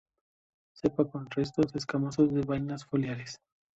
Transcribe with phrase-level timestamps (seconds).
[0.73, 3.39] Cepa con restos escamosos de vainas foliares.